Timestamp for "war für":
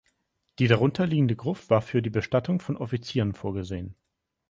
1.69-2.01